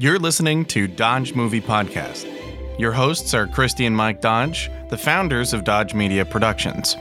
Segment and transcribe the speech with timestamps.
[0.00, 2.26] You're listening to Dodge Movie Podcast.
[2.78, 6.96] Your hosts are Christy and Mike Dodge, the founders of Dodge Media Productions.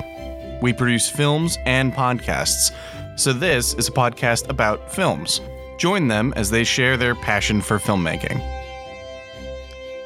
[0.62, 2.76] We produce films and podcasts,
[3.16, 5.40] so this is a podcast about films.
[5.78, 8.38] Join them as they share their passion for filmmaking.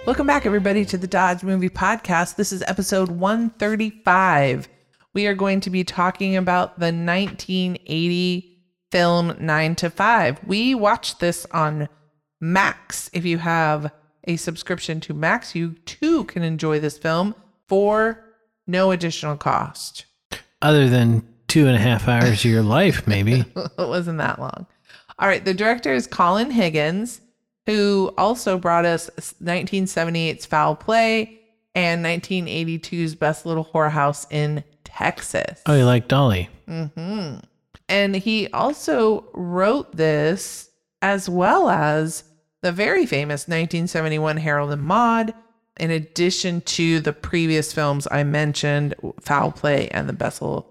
[0.05, 2.35] Welcome back, everybody, to the Dodge Movie Podcast.
[2.35, 4.69] This is episode 135.
[5.15, 10.41] We are going to be talking about the 1980 film 9 to 5.
[10.45, 11.89] We watched this on
[12.43, 13.09] Max.
[13.13, 13.91] If you have
[14.25, 17.35] a subscription to Max, you too can enjoy this film
[17.67, 18.23] for
[18.67, 20.05] no additional cost.
[20.61, 23.45] Other than two and a half hours of your life, maybe.
[23.55, 24.67] it wasn't that long.
[25.19, 27.21] All right, the director is Colin Higgins
[27.65, 29.09] who also brought us
[29.41, 31.39] 1978's Foul Play
[31.75, 35.61] and 1982's Best Little Whorehouse in Texas.
[35.65, 36.49] Oh, you like Dolly?
[36.67, 37.39] Mm-hmm.
[37.89, 40.69] And he also wrote this
[41.01, 42.23] as well as
[42.63, 45.33] the very famous 1971 Harold and Maude,
[45.77, 50.69] in addition to the previous films I mentioned, Foul Play and the Bessel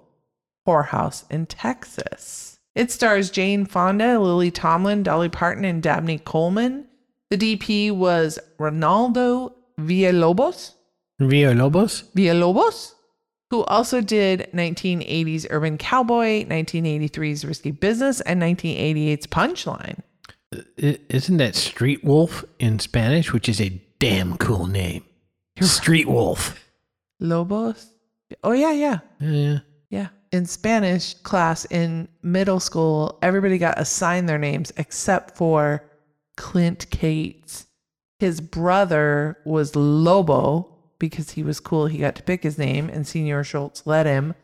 [0.66, 2.58] Whorehouse in Texas.
[2.74, 6.86] It stars Jane Fonda, Lily Tomlin, Dolly Parton, and Dabney Coleman.
[7.30, 10.72] The DP was Reynaldo Villalobos.
[11.20, 12.04] Villalobos?
[12.14, 12.94] Villalobos,
[13.50, 20.00] who also did 1980's Urban Cowboy, 1983's Risky Business, and 1988's Punchline.
[20.76, 25.04] Isn't that Street Wolf in Spanish, which is a damn cool name?
[25.60, 26.58] Street Wolf.
[27.20, 27.90] Lobos?
[28.42, 28.98] Oh, yeah, yeah.
[29.20, 29.58] Yeah.
[29.90, 35.84] Yeah in Spanish class in middle school, everybody got assigned their names except for
[36.36, 37.66] Clint Cates.
[38.18, 41.86] His brother was Lobo because he was cool.
[41.86, 44.34] He got to pick his name, and Senior Schultz let him.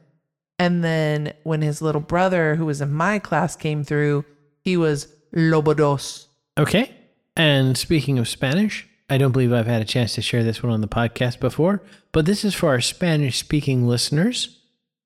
[0.58, 4.24] And then when his little brother, who was in my class, came through,
[4.60, 6.26] he was Lobodos.
[6.58, 6.94] Okay.
[7.36, 10.72] And speaking of Spanish, I don't believe I've had a chance to share this one
[10.72, 14.58] on the podcast before, but this is for our Spanish speaking listeners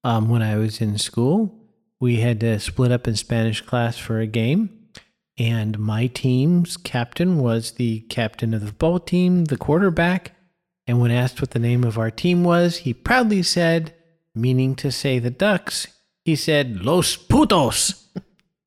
[0.03, 1.59] um, when I was in school.
[2.01, 4.79] We had to split up in Spanish class for a game.
[5.39, 10.33] And my team's captain was the captain of the ball team, the quarterback.
[10.87, 13.95] And when asked what the name of our team was, he proudly said,
[14.35, 15.87] meaning to say the Ducks,
[16.25, 18.02] he said, Los Putos.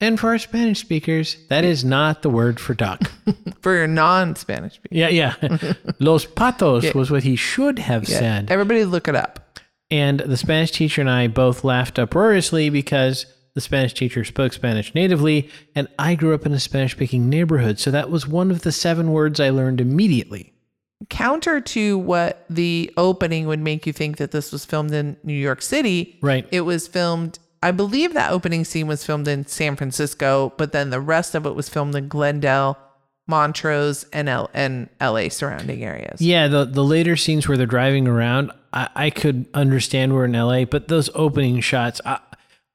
[0.02, 3.12] And for our Spanish speakers, that is not the word for duck.
[3.62, 4.98] for your non Spanish speakers.
[4.98, 5.74] Yeah, yeah.
[6.00, 6.92] Los Patos yeah.
[6.96, 8.20] was what he should have yeah.
[8.20, 8.52] said.
[8.52, 9.60] Everybody look it up.
[9.92, 14.94] And the Spanish teacher and I both laughed uproariously because the Spanish teacher spoke Spanish
[14.94, 17.80] natively, and I grew up in a Spanish speaking neighborhood.
[17.80, 20.54] So that was one of the seven words I learned immediately.
[21.10, 25.34] Counter to what the opening would make you think that this was filmed in New
[25.34, 26.18] York City.
[26.22, 26.48] Right.
[26.52, 30.92] It was filmed, I believe that opening scene was filmed in San Francisco, but then
[30.92, 32.78] the rest of it was filmed in Glendale
[33.26, 36.22] Montrose and L and LA surrounding areas.
[36.22, 40.34] Yeah, the the later scenes where they're driving around, I, I could understand we're in
[40.34, 42.20] LA, but those opening shots, I,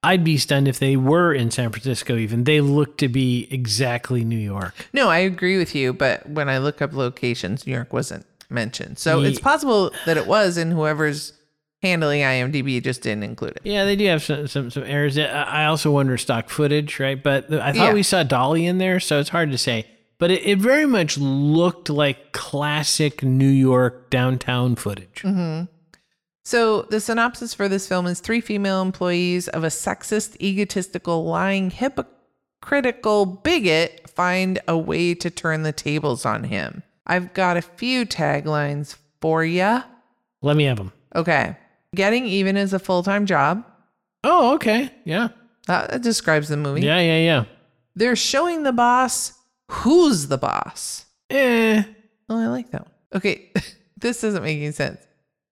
[0.02, 2.16] I'd be stunned if they were in San Francisco.
[2.16, 4.74] Even they look to be exactly New York.
[4.92, 8.98] No, I agree with you, but when I look up locations, New York wasn't mentioned,
[8.98, 11.32] so it's possible that it was, and whoever's
[11.82, 13.62] handling IMDb just didn't include it.
[13.64, 15.18] Yeah, they do have some some, some errors.
[15.18, 17.20] I also wonder stock footage, right?
[17.22, 17.92] But I thought yeah.
[17.94, 19.86] we saw Dolly in there, so it's hard to say
[20.20, 25.22] but it, it very much looked like classic New York downtown footage.
[25.22, 25.64] Mm-hmm.
[26.44, 31.70] So, the synopsis for this film is three female employees of a sexist, egotistical, lying,
[31.70, 36.82] hypocritical bigot find a way to turn the tables on him.
[37.06, 39.82] I've got a few taglines for you.
[40.42, 40.92] Let me have them.
[41.14, 41.56] Okay.
[41.94, 43.64] Getting even is a full time job.
[44.24, 44.92] Oh, okay.
[45.04, 45.28] Yeah.
[45.66, 46.82] That, that describes the movie.
[46.82, 47.44] Yeah, yeah, yeah.
[47.94, 49.32] They're showing the boss
[49.70, 51.06] Who's the boss?
[51.30, 51.82] Eh.
[52.28, 52.90] Oh, I like that one.
[53.14, 53.52] Okay,
[53.96, 55.00] this doesn't make any sense.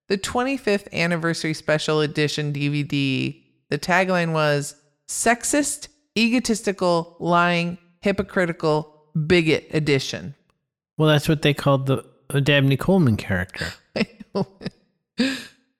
[0.09, 4.75] The 25th anniversary special edition DVD, the tagline was
[5.07, 8.93] sexist, egotistical, lying, hypocritical,
[9.25, 10.35] bigot edition.
[10.97, 12.03] Well, that's what they called the
[12.41, 13.67] Dabney Coleman character.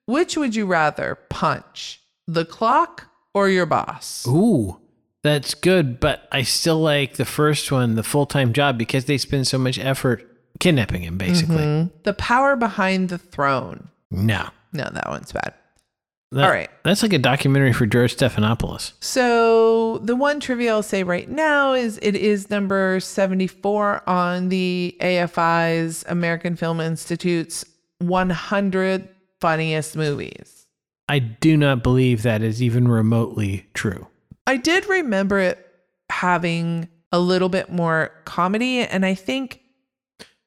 [0.10, 4.26] Which would you rather punch, the clock or your boss?
[4.28, 4.80] Ooh.
[5.22, 9.20] That's good, but I still like the first one, the full time job, because they
[9.20, 10.26] spend so much effort
[10.60, 11.58] kidnapping him, basically.
[11.58, 11.98] Mm-hmm.
[12.04, 13.90] The power behind the throne.
[14.10, 14.50] No.
[14.74, 15.54] No, that one's bad.
[16.32, 16.70] That, All right.
[16.84, 18.94] That's like a documentary for George Stephanopoulos.
[19.02, 24.98] So the one trivia I'll say right now is it is number 74 on the
[25.02, 27.64] AFI's American Film Institute's
[28.00, 30.68] 100 funniest movies.
[31.08, 34.08] I do not believe that is even remotely true.
[34.46, 35.66] I did remember it
[36.10, 38.80] having a little bit more comedy.
[38.80, 39.62] And I think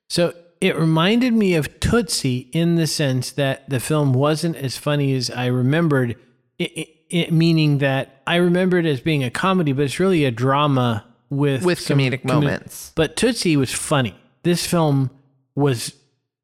[0.08, 5.14] So it reminded me of Tootsie in the sense that the film wasn't as funny
[5.14, 6.16] as I remembered,
[6.58, 10.24] it, it, it, meaning that I remember it as being a comedy, but it's really
[10.24, 12.92] a drama with With some comedic moments.
[12.94, 14.14] But Tootsie was funny.
[14.42, 15.10] This film
[15.54, 15.94] was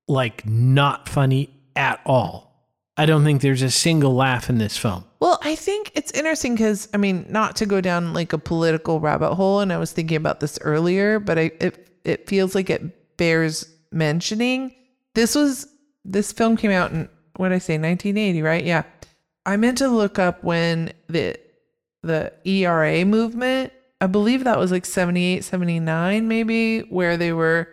[0.08, 2.48] like not funny at all.
[2.98, 5.04] I don't think there's a single laugh in this film.
[5.20, 8.98] Well, I think it's interesting because I mean, not to go down like a political
[8.98, 12.69] rabbit hole, and I was thinking about this earlier, but I it it feels like
[12.69, 14.75] it bears mentioning.
[15.14, 15.69] This was
[16.04, 18.64] this film came out in what did I say, 1980, right?
[18.64, 18.82] Yeah.
[19.46, 21.38] I meant to look up when the
[22.02, 27.69] the ERA movement, I believe that was like 78, 79 maybe, where they were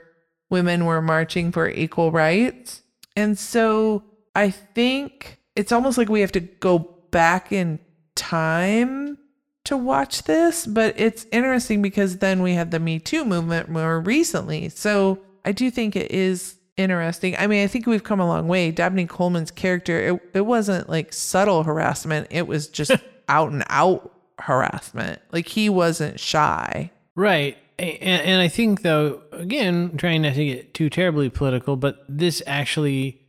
[0.49, 2.83] women were marching for equal rights.
[3.15, 4.03] And so
[4.35, 6.79] I think it's almost like we have to go
[7.11, 7.79] back in
[8.15, 9.17] time
[9.65, 13.99] to watch this, but it's interesting because then we had the Me Too movement more
[13.99, 14.69] recently.
[14.69, 17.35] So I do think it is interesting.
[17.37, 18.71] I mean, I think we've come a long way.
[18.71, 22.91] Dabney Coleman's character, it, it wasn't like subtle harassment, it was just
[23.29, 25.21] out and out harassment.
[25.31, 26.91] Like he wasn't shy.
[27.15, 27.57] Right.
[27.77, 32.41] And, and I think, though, again, trying not to get too terribly political, but this
[32.47, 33.21] actually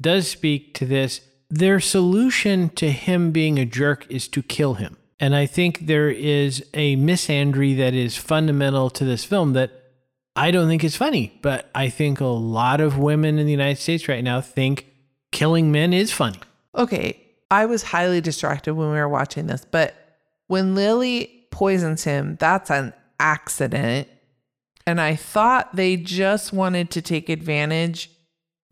[0.00, 1.20] does speak to this.
[1.50, 4.96] Their solution to him being a jerk is to kill him.
[5.20, 9.70] And I think there is a misandry that is fundamental to this film that
[10.36, 13.80] I don't think is funny, but I think a lot of women in the United
[13.80, 14.86] States right now think
[15.30, 16.40] killing men is funny.
[16.74, 17.20] Okay,
[17.50, 19.94] I was highly distracted when we were watching this, but
[20.48, 24.08] when Lily poisons him, that's an accident.
[24.86, 28.10] And I thought they just wanted to take advantage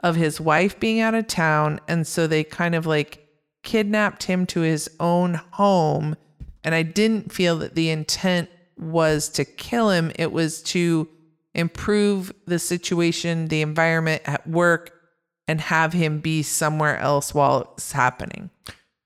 [0.03, 1.81] of his wife being out of town.
[1.89, 3.27] And so they kind of like
[3.63, 6.17] kidnapped him to his own home.
[6.65, 11.09] And I didn't feel that the intent was to kill him, it was to
[11.55, 14.93] improve the situation, the environment at work,
[15.47, 18.51] and have him be somewhere else while it's happening.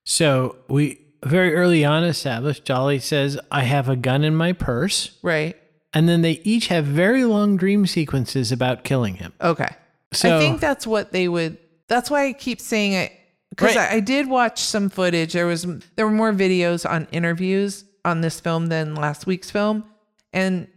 [0.05, 5.17] So we very early on established Dolly says, I have a gun in my purse.
[5.21, 5.55] Right.
[5.93, 9.33] And then they each have very long dream sequences about killing him.
[9.41, 9.69] Okay.
[10.13, 11.57] So I think that's what they would.
[11.87, 13.11] That's why I keep saying it
[13.49, 13.91] because Right.
[13.91, 15.33] I, I did watch some footage.
[15.33, 15.65] There was
[15.95, 19.85] there were more videos on interviews on this film than last week's film,
[20.33, 20.67] and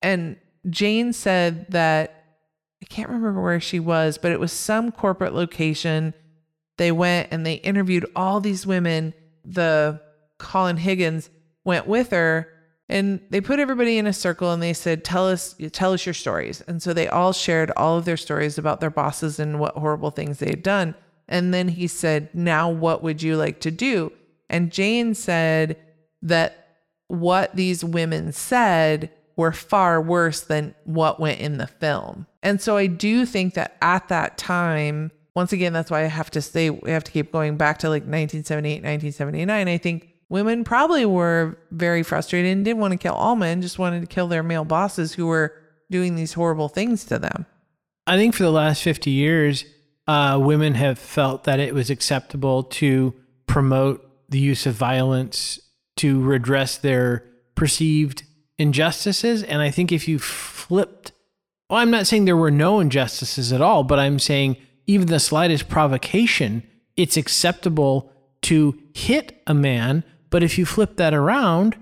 [0.00, 0.36] and
[0.70, 2.24] Jane said that
[2.82, 6.14] I can't remember where she was, but it was some corporate location.
[6.78, 9.14] They went and they interviewed all these women.
[9.44, 10.00] The
[10.38, 11.30] Colin Higgins
[11.64, 12.48] went with her
[12.88, 16.12] and they put everybody in a circle and they said tell us tell us your
[16.12, 16.60] stories.
[16.62, 20.10] And so they all shared all of their stories about their bosses and what horrible
[20.10, 20.94] things they had done.
[21.28, 24.12] And then he said now what would you like to do?
[24.50, 25.78] And jane said
[26.20, 26.76] that
[27.08, 32.26] what these women said were far worse than what went in the film.
[32.42, 36.30] And so i do think that at that time once again that's why i have
[36.30, 40.64] to say we have to keep going back to like 1978 1979 i think women
[40.64, 44.28] probably were very frustrated and didn't want to kill all men, just wanted to kill
[44.28, 45.54] their male bosses who were
[45.90, 47.44] doing these horrible things to them.
[48.06, 49.66] I think for the last 50 years,
[50.08, 53.14] uh, women have felt that it was acceptable to
[53.46, 55.60] promote the use of violence
[55.96, 58.22] to redress their perceived
[58.58, 59.42] injustices.
[59.42, 61.12] And I think if you flipped,
[61.68, 65.20] well, I'm not saying there were no injustices at all, but I'm saying even the
[65.20, 66.62] slightest provocation,
[66.96, 68.12] it's acceptable
[68.42, 70.04] to hit a man.
[70.30, 71.76] But if you flip that around,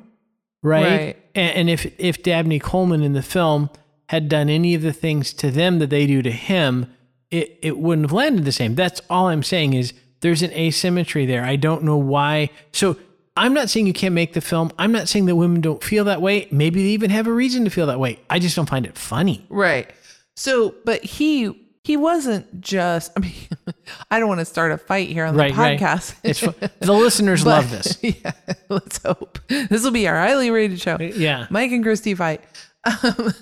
[0.63, 0.85] right?
[0.85, 1.17] Right.
[1.35, 3.71] And, and if if Dabney Coleman in the film
[4.09, 6.93] had done any of the things to them that they do to him,
[7.31, 8.75] it, it wouldn't have landed the same.
[8.75, 11.45] That's all I'm saying is there's an asymmetry there.
[11.45, 12.51] I don't know why.
[12.73, 12.97] So
[13.37, 14.73] I'm not saying you can't make the film.
[14.79, 16.49] I'm not saying that women don't feel that way.
[16.51, 18.19] Maybe they even have a reason to feel that way.
[18.29, 19.47] I just don't find it funny.
[19.49, 19.91] Right.
[20.35, 23.33] So, but he he wasn't just I mean
[24.11, 25.79] I don't want to start a fight here on the Right, right.
[25.81, 26.15] podcast.
[26.23, 26.41] It's
[26.81, 27.99] the listeners But- love this.
[28.03, 28.33] Yeah,
[28.69, 29.39] let's hope.
[29.49, 30.97] This will be our highly rated show.
[31.01, 31.47] Yeah.
[31.51, 32.43] Mike and Christy fight.
[32.85, 33.33] Um,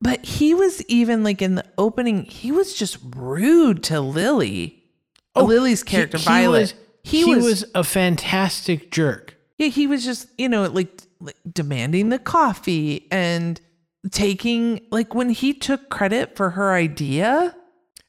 [0.00, 4.84] but he was even like in the opening, he was just rude to Lily.
[5.34, 6.60] oh, Lily's character, He- he Violet.
[6.60, 9.34] was- he, he was, was a fantastic jerk.
[9.56, 10.90] yeah, he was just, you know, like,
[11.20, 13.58] like demanding the coffee and
[14.10, 17.54] taking like when he took credit for her idea.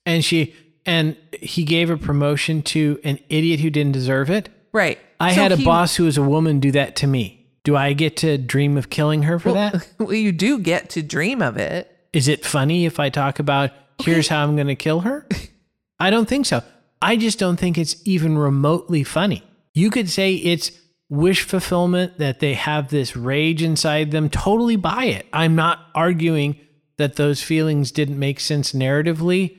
[0.05, 0.55] And she
[0.85, 4.49] and he gave a promotion to an idiot who didn't deserve it.
[4.71, 4.99] Right.
[5.19, 7.47] I So had a he- boss who was a woman do that to me.
[7.63, 9.87] Do I get to dream of killing her for that?
[9.99, 11.93] Well, you do get to dream of it.
[12.13, 15.27] Is it funny if I talk about here's how I'm going to kill her?
[15.99, 16.63] I don't think so.
[17.01, 19.43] I just don't think it's even remotely funny.
[19.73, 20.71] You could say it's
[21.09, 24.29] wish fulfillment that they have this rage inside them.
[24.29, 25.25] Totally buy it.
[25.33, 26.59] I'm not arguing
[26.97, 29.57] that those feelings didn't make sense narratively.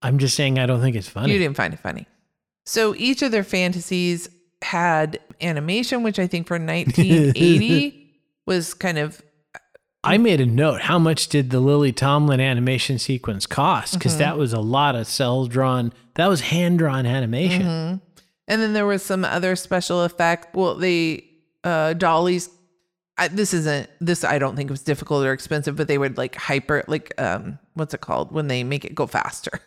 [0.00, 1.32] I'm just saying I don't think it's funny.
[1.32, 2.06] You didn't find it funny.
[2.66, 4.28] So each of their fantasies
[4.62, 8.14] had animation, which I think for 1980
[8.46, 9.22] was kind of
[10.04, 10.82] I made a note.
[10.82, 13.94] How much did the Lily Tomlin animation sequence cost?
[13.94, 14.20] Because Mm-hmm.
[14.20, 15.92] that was a lot of cel drawn.
[16.14, 17.62] That was hand drawn animation.
[17.62, 17.96] Mm-hmm.
[18.48, 20.54] And then there was some other special effect.
[20.56, 21.24] Well, the
[21.62, 22.50] uh, Dolly's.
[23.20, 24.24] I, this isn't this.
[24.24, 27.92] I don't think was difficult or expensive, but they would like hyper like um what's
[27.94, 29.60] it called when they make it go faster.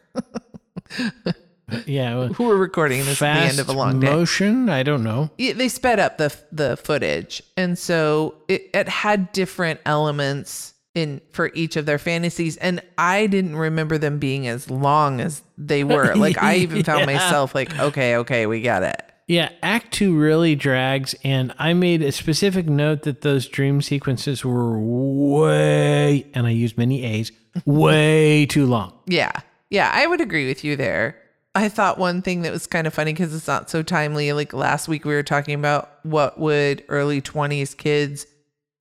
[1.85, 4.07] Yeah, well, Who were recording this at the end of a long day?
[4.09, 4.67] motion.
[4.69, 5.29] I don't know.
[5.37, 11.21] Yeah, they sped up the the footage, and so it, it had different elements in
[11.31, 12.57] for each of their fantasies.
[12.57, 16.13] And I didn't remember them being as long as they were.
[16.21, 17.05] Like I even found Yeah.
[17.17, 19.01] myself like, okay, okay, we got it.
[19.27, 24.43] Yeah, Act Two really drags, and I made a specific note that those dream sequences
[24.43, 27.31] were way, and I used many A's,
[27.65, 28.93] way too long.
[29.07, 29.31] Yeah.
[29.69, 31.17] Yeah, I would agree with you there.
[31.55, 34.33] I thought one thing that was kind of funny because it's not so timely.
[34.33, 38.25] Like last week, we were talking about what would early 20s kids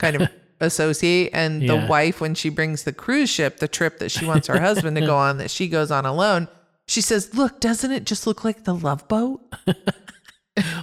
[0.00, 0.28] kind of
[0.60, 1.30] associate.
[1.32, 1.76] And Yeah.
[1.80, 4.96] the wife, when she brings the cruise ship, the trip that she wants her husband
[4.96, 6.48] to go on, that she goes on alone,
[6.86, 9.40] she says, Look, doesn't it just look like the love boat?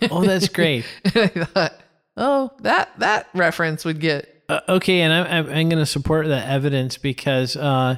[0.09, 0.85] Oh, that's great.
[1.05, 1.73] I thought,
[2.15, 4.43] Oh, that, that reference would get.
[4.49, 7.97] Uh, okay, and I'm, I'm, I'm going to support that evidence because uh,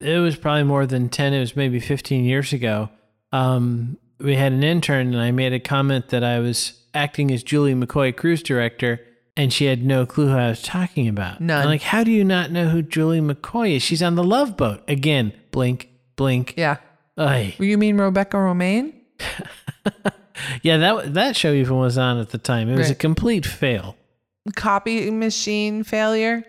[0.00, 2.88] it was probably more than 10, it was maybe 15 years ago.
[3.32, 7.42] Um, we had an intern, and I made a comment that I was acting as
[7.42, 9.00] Julie McCoy, cruise director,
[9.36, 11.40] and she had no clue who I was talking about.
[11.40, 11.62] None.
[11.62, 13.82] I'm like, how do you not know who Julie McCoy is?
[13.82, 14.82] She's on the Love Boat.
[14.88, 16.54] Again, blink, blink.
[16.56, 16.76] Yeah.
[17.16, 17.54] Ay.
[17.58, 18.94] You mean Rebecca Romijn?
[20.62, 22.68] Yeah, that that show even was on at the time.
[22.68, 23.96] It was a complete fail.
[24.56, 26.44] Copy machine failure?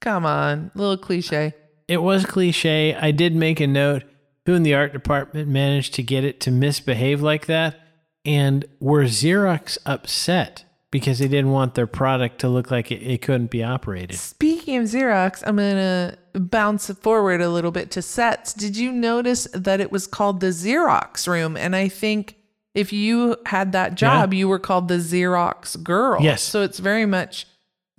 [0.00, 0.70] Come on.
[0.74, 1.54] Little cliche.
[1.88, 2.94] It was cliche.
[2.94, 4.04] I did make a note.
[4.46, 7.80] Who in the art department managed to get it to misbehave like that?
[8.26, 10.64] And were Xerox upset
[10.94, 14.16] because they didn't want their product to look like it, it couldn't be operated?
[14.16, 18.54] Speaking of Xerox, I'm going to bounce forward a little bit to sets.
[18.54, 21.56] Did you notice that it was called the Xerox room?
[21.56, 22.36] And I think
[22.76, 26.22] if you had that job, you were called the Xerox girl.
[26.22, 26.42] Yes.
[26.42, 27.48] So it's very much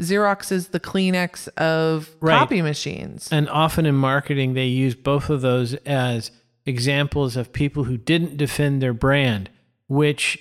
[0.02, 2.40] Xerox is the Kleenex of Right.
[2.40, 3.28] copy machines.
[3.30, 6.32] And often in marketing, they use both of those as
[6.66, 9.50] examples of people who didn't defend their brand,
[9.90, 10.40] which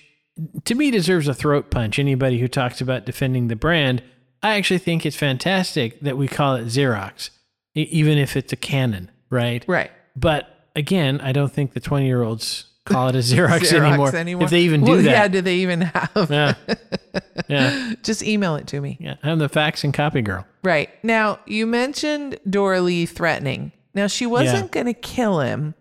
[0.65, 1.99] to me deserves a throat punch.
[1.99, 4.03] Anybody who talks about defending the brand,
[4.43, 7.31] I actually think it's fantastic that we call it Xerox,
[7.75, 9.65] even if it's a Canon, right?
[9.67, 9.91] Right.
[10.17, 14.51] But again, I don't think the 20 year olds call it a Xerox, anymore, If
[14.51, 16.29] they even do Well, Yeah, do they even have?
[16.31, 16.55] Yeah.
[17.49, 17.95] yeah.
[18.03, 18.99] Just email it to me.
[19.01, 19.17] Yeah.
[19.23, 20.47] I'm the fax and copy girl.
[20.63, 20.91] Right.
[21.03, 23.73] Now, you mentioned Doralee threatening.
[23.95, 25.75] Now, she wasn't going to kill him.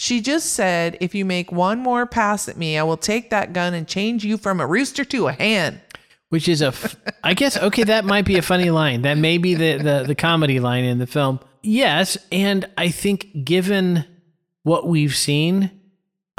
[0.00, 3.52] She just said, if you make one more pass at me, I will take that
[3.52, 5.82] gun and change you from a rooster to a hen.
[6.30, 9.02] which is a f- I guess okay that might be a funny line.
[9.02, 11.38] That may be the, the the comedy line in the film.
[11.62, 14.06] Yes and I think given
[14.62, 15.70] what we've seen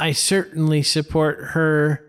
[0.00, 2.04] I certainly support her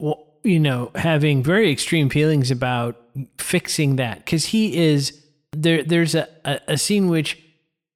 [0.00, 2.96] well, you know having very extreme feelings about
[3.38, 4.26] fixing that.
[4.26, 5.12] Cuz he is
[5.52, 7.38] there there's a, a, a scene which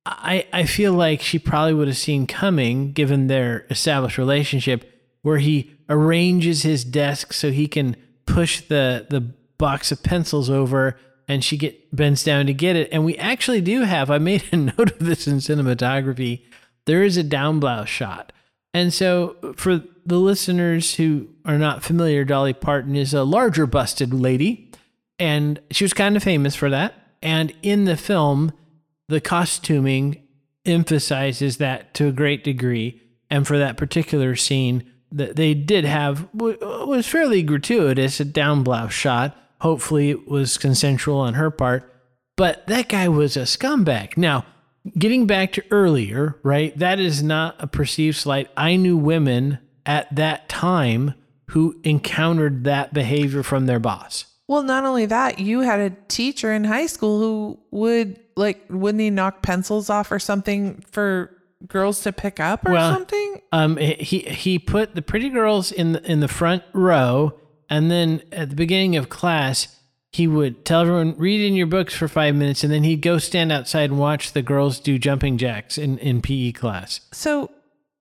[0.05, 4.89] I, I feel like she probably would have seen coming given their established relationship
[5.23, 9.21] where he arranges his desk so he can push the the
[9.59, 12.89] box of pencils over and she get bends down to get it.
[12.91, 16.43] And we actually do have I made a note of this in cinematography
[16.85, 18.33] there is a down blouse shot.
[18.75, 24.13] And so for the listeners who are not familiar Dolly Parton is a larger busted
[24.13, 24.73] lady
[25.19, 26.95] and she was kind of famous for that.
[27.23, 28.53] And in the film
[29.09, 30.27] the costuming
[30.65, 33.01] emphasizes that to a great degree.
[33.31, 38.93] And for that particular scene, that they did have was fairly gratuitous a down blouse
[38.93, 39.37] shot.
[39.61, 41.89] Hopefully, it was consensual on her part.
[42.37, 44.17] But that guy was a scumbag.
[44.17, 44.47] Now,
[44.99, 46.77] getting back to earlier, right?
[46.79, 48.51] That is not a perceived slight.
[48.57, 51.15] I knew women at that time
[51.51, 54.27] who encountered that behavior from their boss.
[54.53, 59.01] Well, not only that, you had a teacher in high school who would, like, wouldn't
[59.01, 61.35] he knock pencils off or something for
[61.67, 63.41] girls to pick up or Well, something?
[63.51, 67.33] Um, he he put the pretty girls in the, in the front row,
[67.71, 69.75] and then at the beginning of class,
[70.11, 73.17] he would tell everyone read in your books for five minutes, and then he'd go
[73.17, 77.01] stand outside and watch the girls do jumping jacks in in PE class.
[77.13, 77.51] So,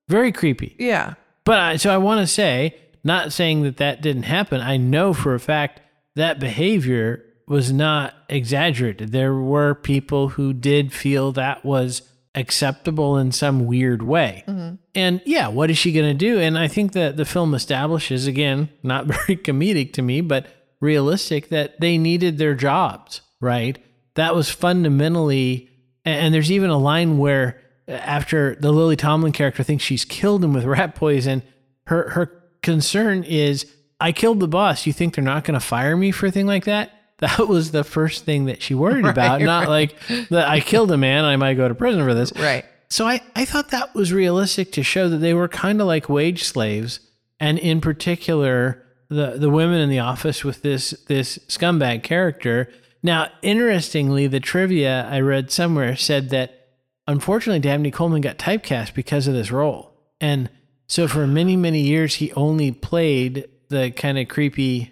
[0.10, 0.76] Very creepy.
[0.78, 1.14] yeah.
[1.46, 4.60] But I, so I want to say, not saying that that didn't happen.
[4.60, 5.80] I know for a fact
[6.16, 9.12] that behavior was not exaggerated.
[9.12, 12.02] There were people who did feel that was
[12.36, 14.44] acceptable in some weird way.
[14.48, 14.76] Mm-hmm.
[14.96, 16.40] And yeah, what is she going to do?
[16.40, 20.48] And I think that the film establishes, again, not very comedic to me, but
[20.80, 23.78] realistic, that they needed their jobs, right?
[24.16, 25.70] That was fundamentally,
[26.06, 30.44] and there's even a line where uh, after the Lily Tomlin character thinks she's killed
[30.44, 31.44] him with rat poison,
[31.88, 33.66] her, her concern is,
[34.02, 34.86] I killed the boss.
[34.86, 36.92] You think they're not going to fire me for a thing like that?
[37.20, 39.42] That was the first thing that she worried about.
[39.42, 39.96] Not like
[40.30, 41.24] that I killed a man.
[41.24, 42.34] I might go to prison for this.
[42.36, 42.66] Right.
[42.90, 46.10] So I, I thought that was realistic to show that they were kind of like
[46.10, 47.00] wage slaves,
[47.40, 52.70] and in particular the the women in the office with this this scumbag character.
[53.04, 56.68] Now, interestingly, the trivia I read somewhere said that
[57.08, 60.50] unfortunately Dabney Coleman got typecast because of this role, and
[60.88, 64.92] so for many many years he only played the kind of creepy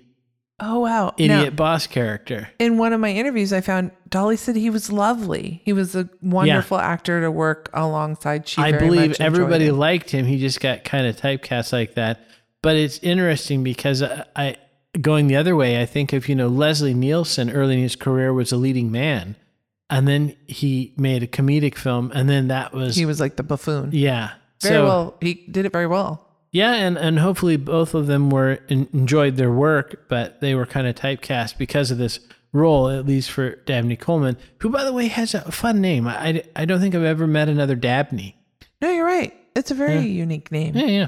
[0.61, 1.13] Oh wow.
[1.17, 2.49] idiot Now, boss character.
[2.59, 5.61] in one of my interviews, I found Dolly said he was lovely.
[5.63, 8.45] He was a wonderful actor to work alongside.
[8.47, 10.25] She I believe everybody liked him.
[10.25, 12.27] He just got kind of typecast like that.
[12.61, 14.55] But it's interesting because I, I
[14.99, 15.81] going the other way.
[15.81, 19.37] I think of you know Leslie Nielsen early in his career was a leading man,
[19.89, 23.43] and then he made a comedic film, and then that was He was like the
[23.43, 23.91] buffoon.
[23.93, 24.31] yeah.
[24.61, 25.17] Very so well.
[25.21, 26.25] He did it very well.
[26.51, 30.65] Yeah, and and hopefully both of them were en- enjoyed their work, but they were
[30.65, 32.19] kind of typecast because of this
[32.51, 36.07] role, at least for Dabney Coleman, who by the way has a fun name.
[36.07, 38.35] I I, I don't think I've ever met another Dabney.
[38.81, 39.33] No, you're right.
[39.55, 40.75] It's a very unique name.
[40.75, 41.07] Yeah, yeah.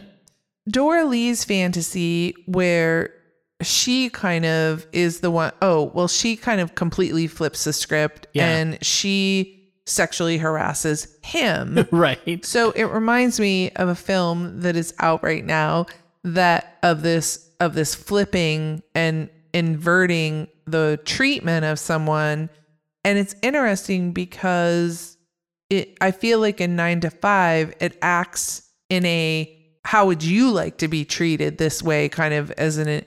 [0.69, 3.13] Doralee's fantasy where
[3.61, 8.27] she kind of is the one oh well she kind of completely flips the script
[8.33, 8.47] Yeah.
[8.47, 12.45] and she sexually harasses him right.
[12.45, 15.85] so it reminds me of a film that is out right now
[16.23, 22.49] that of this of this flipping and inverting the treatment of someone
[23.03, 25.17] and it's interesting because
[25.69, 30.51] it I feel like in 9 to 5 it acts in a how would you
[30.51, 33.03] like to be treated this way kind of as an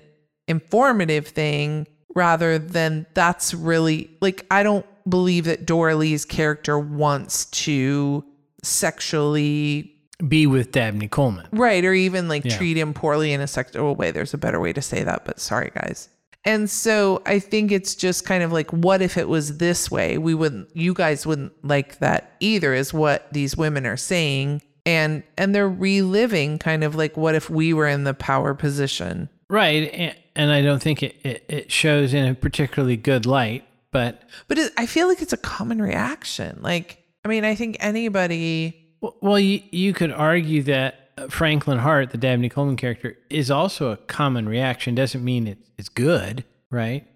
[0.49, 8.25] informative thing rather than that's really like I don't believe that Doralee's character wants to
[8.63, 9.91] sexually
[10.27, 11.47] Be with Dabney Coleman.
[11.53, 12.57] right or even like Yeah.
[12.57, 15.25] treat him poorly in a sexual oh, way there's a better way to say that
[15.25, 16.09] but sorry guys
[16.45, 20.17] and so i think it's just kind of like what if it was this way
[20.19, 25.23] we wouldn't you guys wouldn't like that either is what these women are saying and
[25.37, 29.93] and they're reliving kind of like what if we were in the power position Right.
[29.93, 33.63] And, and I don't think it, it, it shows in a particularly good light,
[33.95, 37.79] but but it, i feel like it's a common reaction like i mean i think
[37.81, 38.85] anybody
[39.21, 43.91] well, you, you could argue that uh, Franklin Hart, the Dabney Coleman character, is also
[43.91, 44.95] a common reaction.
[44.95, 47.07] Doesn't mean it, it's good, right?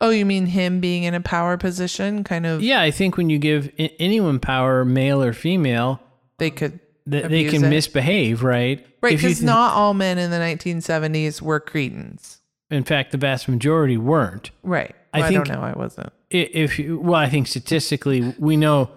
[0.00, 3.28] oh you mean him being in a power position kind of Yeah, I think when
[3.28, 6.00] you give anyone power, male or female,
[6.38, 7.68] they could that they can it.
[7.68, 8.86] misbehave, right?
[9.02, 12.38] right because th- not all men in the 1970s were cretins
[12.70, 14.50] In fact, the vast majority weren't.
[14.62, 14.94] Right.
[15.12, 15.62] I I, think- don't know.
[15.64, 16.12] I wasn't.
[16.30, 18.90] If you, well, I think statistically we know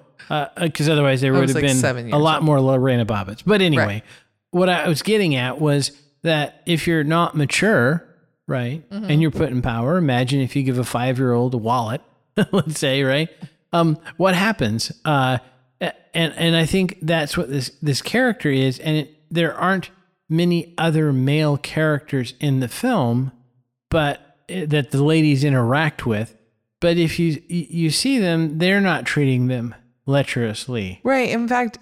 [0.60, 2.46] because otherwise there would have like been a lot old.
[2.46, 3.42] more Lorena Bobbitt's.
[3.42, 4.04] But anyway, Right.
[4.52, 8.08] what I was getting at was that if you're not mature,
[8.48, 9.10] right, Mm-hmm.
[9.10, 12.02] and you're put in power, imagine if you give a five year old a wallet,
[12.52, 13.30] let's say, right,
[13.74, 14.92] um, what happens?
[15.04, 15.40] Uh,
[15.82, 19.90] and and I think that's what this this character is, and it, there aren't
[20.30, 23.32] many other male characters in the film,
[23.90, 26.36] but that the ladies interact with.
[26.80, 29.74] But if you you see them, they're not treating them
[30.06, 31.00] lecherously.
[31.04, 31.30] Right.
[31.30, 31.78] In fact,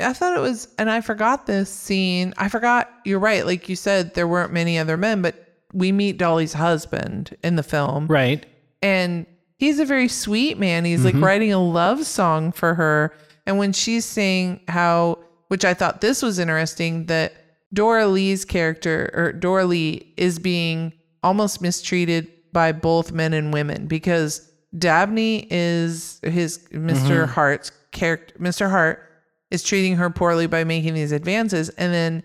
[0.00, 2.34] I thought it was, and I forgot this scene.
[2.36, 2.90] I forgot.
[3.04, 3.46] You're right.
[3.46, 7.62] Like you said, there weren't many other men, but we meet Dolly's husband in the
[7.62, 8.44] film, Right.
[8.82, 10.84] and he's a very sweet man.
[10.84, 11.24] He's like mm-hmm.
[11.24, 13.14] writing a love song for her,
[13.46, 15.18] and when she's saying how,
[15.48, 17.34] which I thought this was interesting, that
[17.74, 20.92] Doralee's character or Doralee is being
[21.22, 27.32] almost mistreated by both men and women because Dabney is his mister mm-hmm.
[27.32, 28.34] Hart's character.
[28.38, 28.70] Mr.
[28.70, 29.06] Hart
[29.50, 32.22] is treating her poorly by making these advances, and then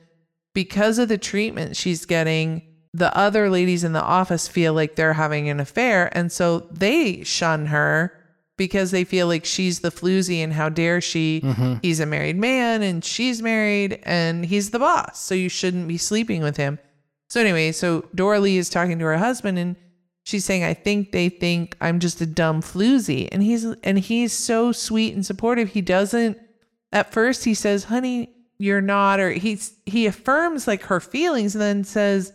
[0.53, 2.61] because of the treatment she's getting,
[2.93, 6.09] the other ladies in the office feel like they're having an affair.
[6.17, 8.13] And so they shun her
[8.57, 11.41] because they feel like she's the floozy and how dare she?
[11.43, 11.75] Mm-hmm.
[11.81, 15.19] He's a married man and she's married and he's the boss.
[15.19, 16.79] So you shouldn't be sleeping with him.
[17.27, 19.75] So anyway, so Doralee is talking to her husband and
[20.23, 23.29] she's saying, I think they think I'm just a dumb floozy.
[23.31, 25.69] And he's and he's so sweet and supportive.
[25.69, 26.37] He doesn't
[26.91, 31.61] at first he says, honey, you're not, or he's he affirms like her feelings and
[31.61, 32.33] then says,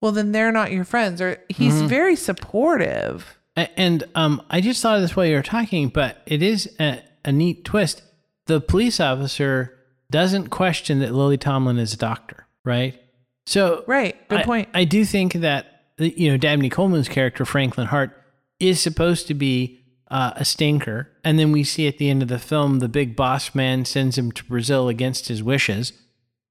[0.00, 1.20] Well, then they're not your friends.
[1.20, 3.38] Or he's very supportive.
[3.56, 7.02] And um, I just thought of this while you were talking, but it is a,
[7.24, 8.02] a neat twist.
[8.44, 9.76] The police officer
[10.10, 13.00] doesn't question that Lily Tomlin is a doctor, right?
[13.46, 14.28] So Right.
[14.28, 14.68] Good I- point.
[14.74, 18.10] I, do think that you know Dabney Coleman's character Franklin Hart
[18.60, 19.80] is supposed to be
[20.10, 23.16] uh, a stinker, and then we see at the end of the film the big
[23.16, 25.92] boss man sends him to Brazil against his wishes.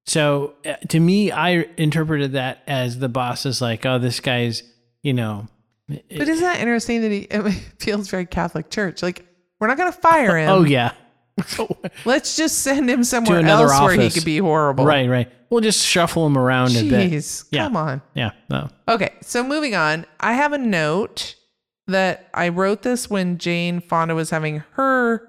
[0.08, 4.63] So uh, to me, I interpreted that as the boss is like, oh, this guy's
[5.01, 5.47] you know.
[5.88, 9.03] but isn't that interesting that he it feels very Catholic Church?
[9.03, 9.25] Like
[9.60, 10.49] we're not going to fire him.
[10.49, 10.91] Oh yeah.
[12.06, 14.13] Let's just send him somewhere another else where he office.
[14.13, 14.86] could be horrible.
[14.86, 15.32] Right, right.
[15.50, 17.12] We'll just shuffle him around a bit.
[17.12, 17.45] Jeez.
[17.52, 17.65] Yeah.
[17.65, 18.02] Come on.
[18.13, 18.32] Yeah.
[18.50, 18.69] No.
[18.88, 21.36] Okay, so moving on, I have a note
[21.88, 25.28] that I wrote this when Jane Fonda was having her.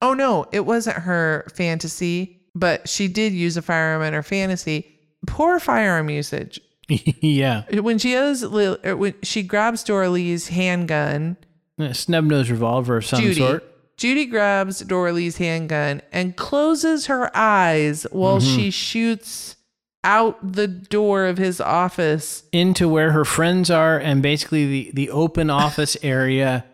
[0.00, 4.94] Oh no, it wasn't her fantasy, but she did use a firearm in her fantasy.
[5.26, 6.60] Poor firearm usage.
[6.88, 7.64] yeah.
[7.80, 11.36] When she has, Lil- er, when she grabs Dorothy's handgun,
[11.78, 13.34] A snub nose revolver of some Judy.
[13.40, 13.64] sort.
[13.98, 18.56] Judy grabs Dorothy's handgun and closes her eyes while Mm-hmm.
[18.56, 19.56] she shoots
[20.04, 22.44] out the door of his office.
[22.52, 26.64] into where her friends are and basically the, the open office area.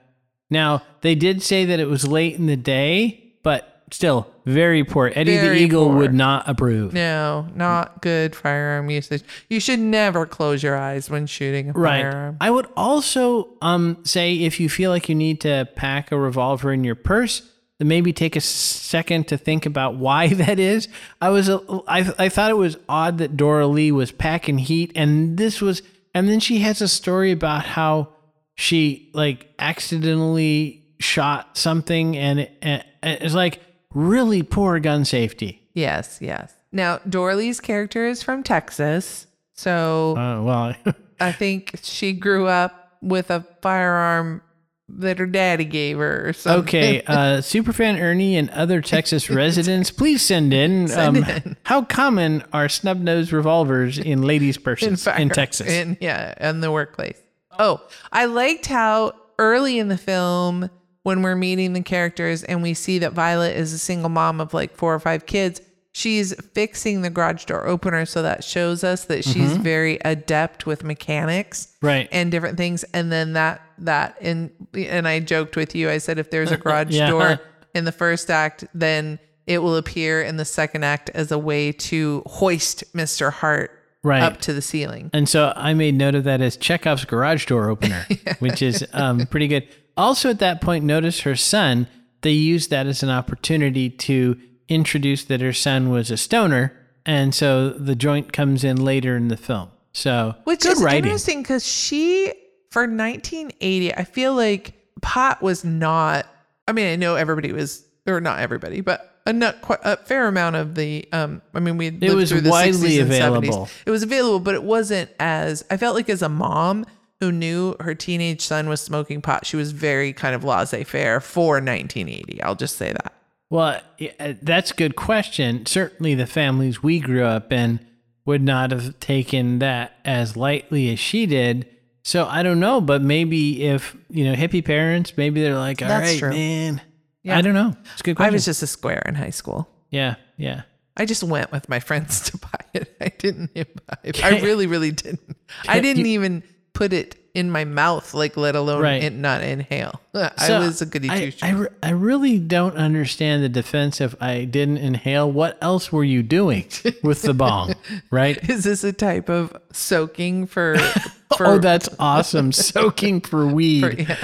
[0.51, 5.11] Now, they did say that it was late in the day, but still very poor.
[5.15, 5.97] Eddie the Eagle poor.
[5.97, 6.93] would not approve.
[6.93, 9.23] No, not good firearm usage.
[9.49, 12.03] You should never close your eyes when shooting a Right.
[12.03, 12.37] firearm.
[12.41, 16.73] I would also um, say if you feel like you need to pack a revolver
[16.73, 20.89] in your purse, then maybe take a second to think about why that is.
[21.21, 25.37] I was a, I, I thought it was odd that Doralee was packing heat, and
[25.39, 25.83] this was,
[26.15, 28.09] and then she has a story about how
[28.57, 33.61] she like accidentally shot something, and it, and it's like
[33.95, 35.63] really poor gun safety.
[35.73, 36.53] Yes, yes.
[36.73, 39.27] Now, Doralee's character is from Texas.
[39.55, 40.75] So Uh, well,
[41.21, 44.43] I think she grew up with a firearm
[44.89, 46.63] that her daddy gave her or something.
[46.65, 50.89] Okay, uh, superfan Ernie and other Texas residents, please send in.
[50.89, 51.57] Send um, in.
[51.65, 55.69] How common are snub nosed revolvers in ladies' purses in, fire- Texas?
[55.69, 57.19] In, yeah, in the workplace.
[57.59, 57.81] Oh,
[58.13, 60.69] I liked how early in the film,
[61.05, 64.53] when we're meeting the characters and we see that Violet is a single mom of
[64.53, 65.61] like four or five kids,
[65.93, 68.05] she's fixing the garage door opener.
[68.05, 69.63] So that shows us that she's Mm-hmm.
[69.63, 71.69] very adept with mechanics.
[71.81, 72.09] Right.
[72.11, 72.85] And different things.
[72.93, 76.57] And then that, that, and, and I joked with you, I said, if there's a
[76.65, 77.11] garage Yeah.
[77.11, 77.41] door
[77.75, 81.71] in the first act, then it will appear in the second act as a way
[81.71, 83.31] to hoist Mr.
[83.31, 83.71] Hart
[84.03, 84.23] Right.
[84.23, 85.09] up to the ceiling.
[85.15, 88.07] And so I made note of that as Chekhov's garage door opener,
[88.39, 89.67] which is um, pretty good.
[89.97, 91.87] Also, at that point, notice her son,
[92.23, 96.73] they used that as an opportunity to introduce that her son was a stoner.
[97.07, 99.71] And so the joint comes in later in the film.
[99.93, 101.05] So Which good is writing.
[101.05, 102.33] interesting because she,
[102.71, 106.27] for 1980, I feel like pot was not.
[106.67, 110.27] I mean, I know everybody was, or not everybody, but a not quite a fair
[110.27, 111.07] amount of the.
[111.13, 113.67] Um, I mean, we lived was through the widely 60s and available.
[113.67, 113.83] 70s.
[113.87, 115.65] It was available, but it wasn't as.
[115.71, 116.87] I felt like as a mom
[117.25, 121.55] who knew her teenage son was smoking pot, she was very kind of laissez-faire for
[121.55, 122.43] 1980.
[122.43, 123.15] I'll just say that.
[123.51, 123.81] Well,
[124.21, 125.65] uh, that's a good question.
[125.67, 127.81] Certainly, the families we grew up in
[128.27, 131.69] would not have taken that as lightly as she did.
[132.03, 135.89] So I don't know, but maybe if you know hippie parents, maybe they're like, "All
[135.89, 136.31] right, That's true.
[136.31, 136.81] man."
[137.23, 137.39] Yeah.
[137.39, 137.75] I don't know.
[137.93, 139.69] It's a good I was just a square in high school.
[139.91, 140.63] yeah, yeah.
[140.97, 142.97] I just went with my friends to buy it.
[143.01, 144.17] I didn't imbibe.
[144.23, 145.37] I really, really didn't.
[145.67, 146.43] I didn't even
[146.75, 149.03] put it in my mouth, like let alone Right.
[149.03, 150.01] in, not inhale.
[150.15, 151.59] I So, was a goody I, two I, shoes.
[151.61, 155.31] re- I really don't understand the defense if I didn't inhale.
[155.33, 156.67] What else were you doing
[157.03, 157.75] with the bong,
[158.13, 158.39] right?
[158.49, 160.77] Is this a type of soaking for?
[161.37, 162.53] for oh, that's awesome.
[162.53, 163.81] Soaking for weed.
[163.81, 164.17] for- yeah.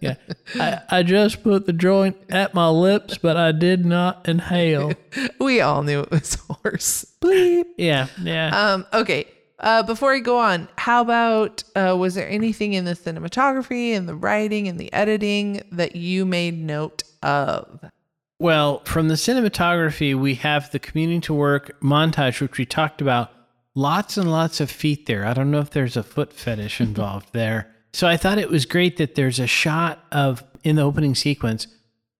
[0.00, 0.14] Yeah.
[0.54, 4.92] I, I just put the joint at my lips, but I did not inhale.
[5.40, 7.04] we all knew it was horse.
[7.20, 7.64] Bleep.
[7.76, 8.06] Yeah.
[8.22, 8.56] Yeah.
[8.74, 8.86] Um.
[8.92, 9.26] Okay.
[9.60, 14.08] Uh, before I go on, how about uh, was there anything in the cinematography and
[14.08, 17.84] the writing and the editing that you made note of?
[18.44, 23.30] well, from the cinematography, we have the commuting to work montage, which we talked about.
[23.74, 25.24] Lots and lots of feet there.
[25.24, 27.74] I don't know if there's a foot fetish involved there.
[27.94, 31.66] So I thought it was great that there's a shot of, in the opening sequence,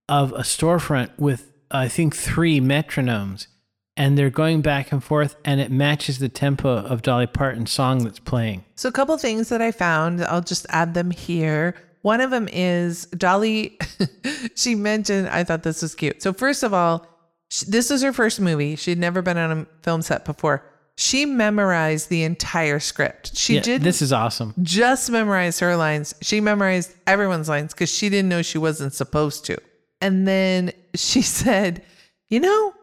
[0.09, 3.47] of a storefront with, I think, three metronomes.
[3.97, 8.03] And they're going back and forth, and it matches the tempo of Dolly Parton's song
[8.03, 8.65] that's playing.
[8.75, 11.77] So, a couple things that I found, I'll just add them here.
[12.03, 13.79] One of them is Dolly,
[14.57, 16.23] she mentioned, I thought this was cute.
[16.23, 17.07] So, first of all,
[17.51, 18.75] sh- this was her first movie.
[18.75, 20.65] She'd never been on a film set before.
[20.97, 23.37] She memorized the entire script.
[23.37, 24.55] She Yeah, did This is awesome.
[24.63, 26.15] just memorize her lines.
[26.21, 29.57] She memorized everyone's lines because she didn't know she wasn't supposed to.
[30.01, 31.83] And then she said,
[32.29, 32.75] You know,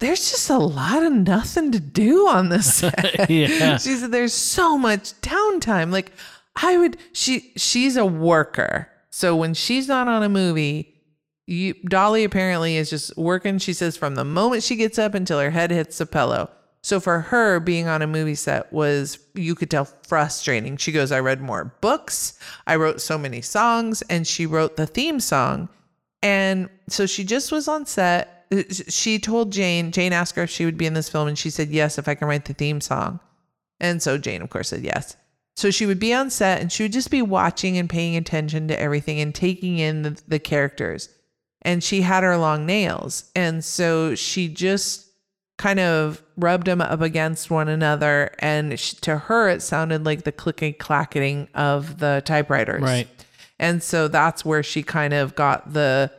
[0.00, 3.30] there's just a lot of nothing to do on this set.
[3.30, 3.78] Yeah.
[3.78, 5.92] She said there's so much downtime.
[5.92, 6.12] Like
[6.56, 8.88] I would she she's a worker.
[9.10, 10.94] So when she's not on a movie,
[11.46, 15.40] you, Dolly apparently is just working, she says, from the moment she gets up until
[15.40, 16.48] her head hits the pillow.
[16.82, 20.76] So for her, being on a movie set was, you could tell, frustrating.
[20.76, 24.86] She goes, I read more books, I wrote so many songs, and she wrote the
[24.86, 25.68] theme song.
[26.22, 28.39] And so she just was on set.
[28.88, 31.50] She told Jane, Jane asked her if she would be in this film, and she
[31.50, 33.20] said, Yes, if I can write the theme song.
[33.80, 35.16] And so Jane, of course, said yes.
[35.56, 38.68] So she would be on set and she would just be watching and paying attention
[38.68, 41.08] to everything and taking in the, the characters.
[41.62, 43.30] And she had her long nails.
[43.34, 45.06] And so she just
[45.58, 48.34] kind of rubbed them up against one another.
[48.38, 52.82] And she, to her, it sounded like the clicking clacketing of the typewriters.
[52.82, 53.08] Right.
[53.58, 56.10] And so that's where she kind of got the,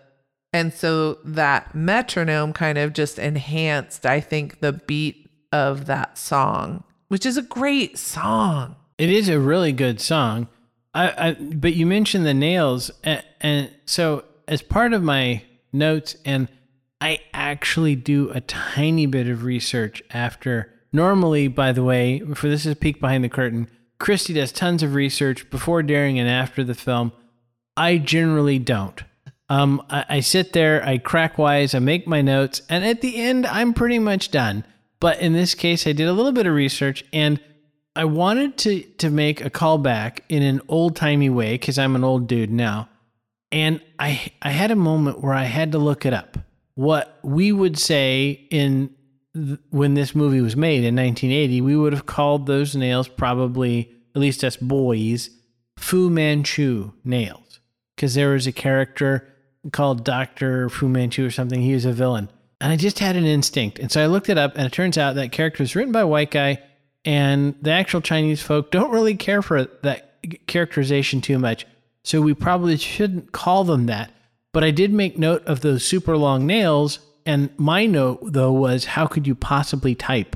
[0.53, 6.83] and so that metronome kind of just enhanced, I think, the beat of that song,
[7.07, 8.75] which is a great song.
[8.97, 10.47] It is a really good song.
[10.93, 16.15] I, I but you mentioned the nails, and, and so as part of my notes,
[16.25, 16.49] and
[16.99, 20.73] I actually do a tiny bit of research after.
[20.93, 23.69] Normally, by the way, for this is peek behind the curtain.
[23.97, 27.13] Christy does tons of research before, during, and after the film.
[27.77, 29.01] I generally don't.
[29.51, 33.17] Um, I, I sit there, I crack wise, I make my notes, and at the
[33.17, 34.63] end, I'm pretty much done.
[35.01, 37.37] But in this case, I did a little bit of research, and
[37.93, 42.03] I wanted to to make a callback in an old timey way because I'm an
[42.05, 42.87] old dude now,
[43.51, 46.37] and I I had a moment where I had to look it up.
[46.75, 48.95] What we would say in
[49.35, 53.91] th- when this movie was made in 1980, we would have called those nails probably
[54.15, 55.29] at least us boys
[55.77, 57.59] Fu Manchu nails
[57.97, 59.27] because there was a character
[59.71, 61.61] called Doctor Fu Manchu or something.
[61.61, 64.37] He was a villain, and I just had an instinct, and so I looked it
[64.37, 66.59] up, and it turns out that character was written by a white guy
[67.05, 71.65] and the actual Chinese folk don't really care for that characterization too much.
[72.03, 74.11] So we probably shouldn't call them that.
[74.53, 76.99] But I did make note of those super long nails.
[77.25, 80.35] And my note, though, was how could you possibly type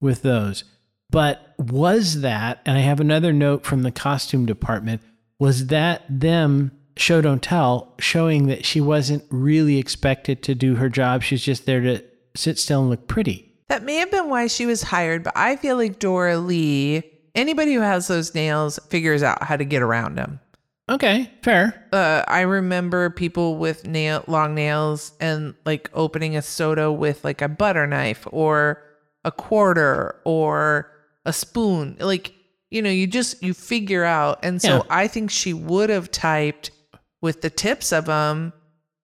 [0.00, 0.64] with those?
[1.10, 5.02] But was that, and I have another note from the costume department,
[5.38, 10.88] was that them, show don't tell, showing that she wasn't really expected to do her
[10.88, 11.22] job?
[11.22, 12.02] She's just there to
[12.36, 13.52] sit still and look pretty.
[13.68, 17.80] That may have been why she was hired, but I feel like Doralee, anybody who
[17.80, 20.40] has those nails figures out how to get around them.
[20.88, 21.86] Okay, fair.
[21.92, 27.42] Uh, I remember people with nail long nails and like opening a soda with like
[27.42, 28.82] a butter knife or
[29.24, 30.90] a quarter or
[31.24, 31.96] a spoon.
[32.00, 32.34] Like,
[32.72, 34.40] you know, you just you figure out.
[34.42, 34.82] And so Yeah.
[34.90, 36.72] I think she would have typed
[37.20, 38.52] with the tips of them.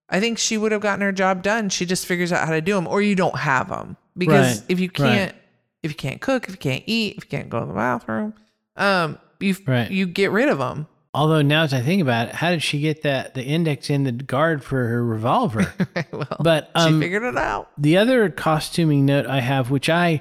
[0.08, 1.68] I think she would have gotten her job done.
[1.68, 4.66] She just figures out how to do them, or you don't have them because Right,
[4.68, 5.34] if you can't,
[5.82, 8.34] if you can't cook, if you can't eat, if you can't go to the bathroom,
[8.76, 9.90] um, you Right.
[9.90, 10.86] you get rid of them.
[11.12, 14.04] Although now as I think about it, how did she get that the index in
[14.04, 15.72] the guard for her revolver?
[16.12, 17.70] well, but she um, figured it out.
[17.78, 20.20] the other costuming note I have, which I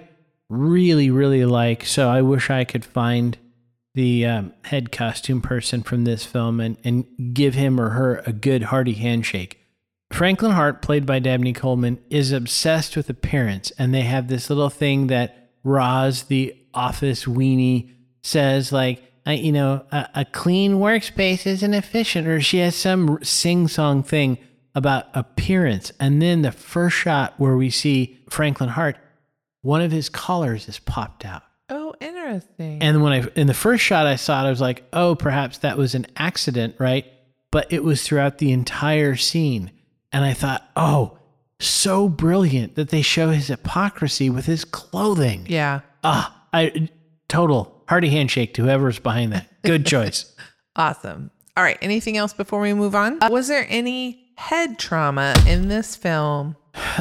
[0.50, 3.38] really really like, so I wish I could find
[3.96, 8.34] the um, head costume person from this film and and give him or her a
[8.34, 9.60] good hearty handshake.
[10.12, 14.70] Franklin Hart, played by Dabney Coleman, is obsessed with appearance, and they have this little
[14.70, 21.48] thing that Roz, the office weenie, says like, I, you know, a, a clean workspace
[21.48, 24.38] isn't efficient, or she has some sing-song thing
[24.76, 28.98] about appearance, and then the first shot where we see Franklin Hart,
[29.62, 31.42] one of his collars is popped out.
[32.26, 32.82] Interesting.
[32.82, 35.60] And when I in the first shot I saw it, I was like, oh, perhaps
[35.60, 37.06] that was an accident, right?
[37.52, 39.72] But it was throughout the entire scene.
[40.12, 41.18] And I thought, oh,
[41.60, 45.46] so brilliant that they show his hypocrisy with his clothing.
[45.48, 45.82] yeah.
[46.04, 46.90] Ah, I
[47.28, 49.48] total hearty handshake to whoever's behind that.
[49.64, 50.34] Good choice.
[50.76, 51.32] Awesome.
[51.58, 51.78] All right.
[51.82, 53.22] Anything else before we move on?
[53.22, 56.56] Uh, was there any head trauma in this film?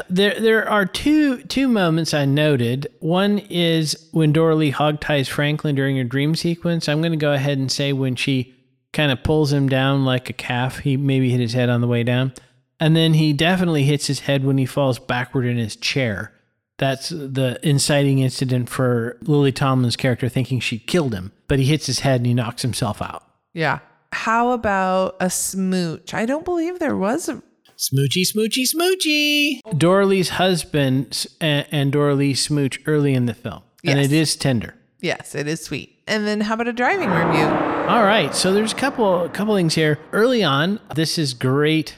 [0.09, 2.93] There, there are two two moments I noted.
[3.01, 6.89] One is when Doralee hogties Franklin during her dream sequence.
[6.89, 8.55] I'm going to go ahead and say when she
[8.93, 10.79] kind of pulls him down like a calf.
[10.79, 12.33] He maybe hit his head on the way down,
[12.79, 16.33] and then he definitely hits his head when he falls backward in his chair.
[16.77, 21.87] That's the inciting incident for Lily Tomlin's character thinking she killed him, but he hits
[21.87, 23.23] his head and he knocks himself out.
[23.53, 23.79] Yeah.
[24.13, 26.15] How about a smooch?
[26.15, 27.43] I don't believe there was a.
[27.93, 29.61] Smoochy, smoochy, smoochy.
[29.79, 33.63] Doralee's husband and, and Doralee smooch early in the film.
[33.85, 34.07] and Yes.
[34.07, 34.75] it is tender.
[35.01, 35.99] Yes, it is sweet.
[36.07, 37.45] And then how about a driving review?
[37.45, 39.99] All right, so there's a couple a couple things here.
[40.13, 41.97] Early on, this is great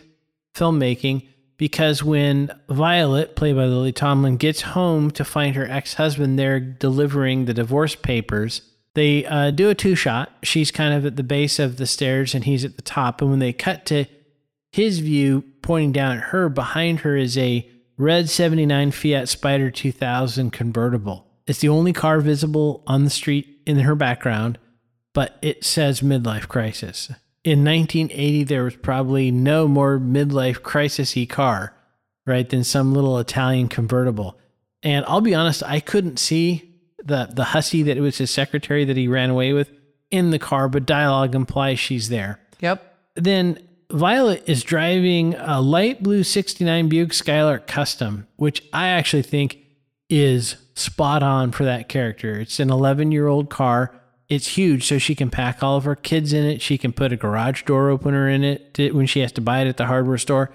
[0.54, 6.58] filmmaking because when Violet, played by Lily Tomlin, gets home to find her ex-husband there
[6.58, 8.62] delivering the divorce papers,
[8.94, 10.32] they uh, do a two-shot.
[10.42, 13.20] She's kind of at the base of the stairs and he's at the top.
[13.20, 14.06] And when they cut to
[14.76, 20.50] his view pointing down at her, behind her is a red 79 Fiat Spider 2000
[20.50, 21.26] convertible.
[21.46, 24.58] It's the only car visible on the street in her background
[25.16, 27.08] but it says midlife crisis.
[27.42, 31.74] In 1980, there was probably no more midlife crisis-y car,
[32.26, 34.38] right, than some little Italian convertible.
[34.82, 36.70] And I'll be honest, I couldn't see
[37.02, 39.70] the the hussy that it was his secretary that he ran away with
[40.10, 42.38] in the car, but dialogue implies she's there.
[42.60, 42.82] Yep.
[43.14, 49.58] Then Violet is driving a light blue 69 Buick Skylark Custom, which I actually think
[50.08, 52.40] is spot on for that character.
[52.40, 53.94] It's an 11 year old car.
[54.28, 56.60] It's huge, so she can pack all of her kids in it.
[56.60, 59.60] She can put a garage door opener in it to, when she has to buy
[59.60, 60.52] it at the hardware store.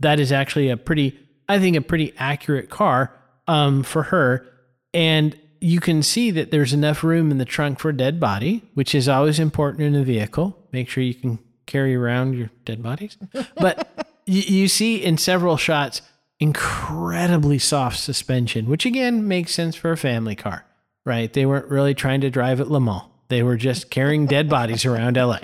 [0.00, 3.14] That is actually a pretty, I think, a pretty accurate car
[3.46, 4.46] um, for her.
[4.94, 8.62] And you can see that there's enough room in the trunk for a dead body,
[8.72, 10.56] which is always important in a vehicle.
[10.72, 11.38] Make sure you can
[11.70, 13.16] carry around your dead bodies.
[13.56, 13.88] But
[14.26, 16.02] you, you see in several shots
[16.38, 20.64] incredibly soft suspension, which again makes sense for a family car,
[21.04, 21.32] right?
[21.32, 23.04] They weren't really trying to drive at Le Mans.
[23.28, 25.38] They were just carrying dead bodies around LA.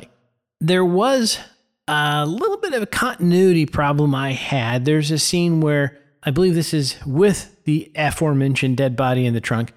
[0.60, 1.38] There was
[1.86, 4.84] a little bit of a continuity problem I had.
[4.84, 9.40] There's a scene where I believe this is with the aforementioned dead body in the
[9.40, 9.72] trunk.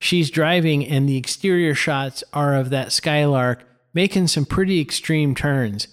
[0.00, 3.62] She's driving, and the exterior shots are of that Skylark
[3.94, 5.88] making some pretty extreme turns.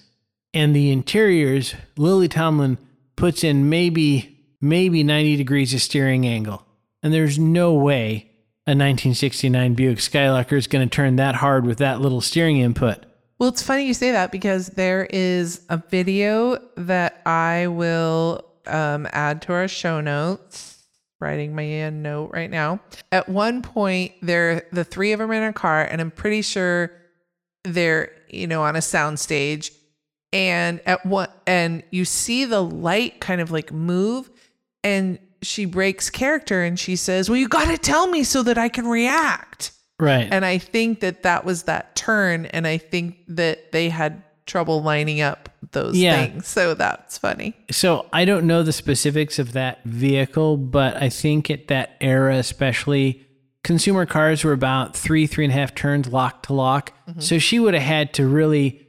[0.54, 2.78] And the interiors, Lily Tomlin
[3.16, 6.66] puts in maybe maybe 90 degrees of steering angle.
[7.02, 8.30] And there's no way
[8.68, 13.06] a 1969 Buick Skylarker is going to turn that hard with that little steering input.
[13.40, 19.08] Well, it's funny you say that because there is a video that I will um,
[19.12, 20.76] add to our show notes.
[21.22, 22.80] Writing my note right now.
[23.12, 26.92] At one point, they're the three of them in a car, and I'm pretty sure
[27.64, 29.72] they're you know on a sound stage.
[30.32, 34.30] And at what and you see the light kind of like move,
[34.84, 38.58] and she breaks character, and she says, "Well, you got to tell me so that
[38.58, 40.28] I can react." Right.
[40.32, 42.46] And I think that that was that turn.
[42.46, 46.16] And I think that they had trouble lining up those Yeah.
[46.26, 46.48] things.
[46.48, 47.54] So that's funny.
[47.72, 52.38] So I don't know the specifics of that vehicle, but I think at that era,
[52.38, 53.26] especially,
[53.70, 56.92] consumer cars were about three, three and a half turns lock to lock.
[57.08, 57.20] Mm-hmm.
[57.20, 58.88] So she would have had to really,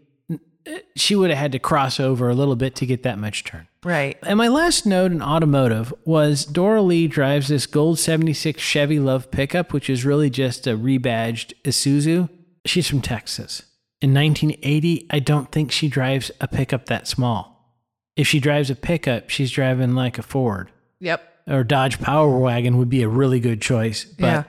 [0.97, 3.69] she would have had to cross over a little bit to get that much turn.
[3.85, 4.17] Right.
[4.23, 9.75] And my last note in automotive was Doralee drives this gold 76 Chevy LUV pickup,
[9.75, 12.31] which is really just a rebadged Isuzu.
[12.65, 13.63] She's from Texas.
[14.01, 17.77] In 1980, I don't think she drives a pickup that small.
[18.17, 21.23] If she drives a pickup, she's driving like a Ford Yep.
[21.47, 24.05] or Dodge Power Wagon would be a really good choice.
[24.05, 24.43] But Yeah.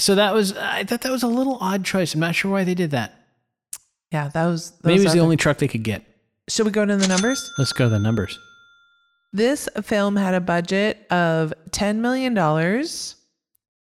[0.00, 2.14] So that was, I thought that was a little odd choice.
[2.14, 3.14] I'm not sure why they did that.
[4.10, 4.28] Yeah.
[4.28, 6.04] That was, those Maybe it was the only truck they could get.
[6.48, 7.50] Should we go to the numbers?
[7.58, 8.38] Let's go to the numbers.
[9.32, 12.36] This film had a budget of $10 million.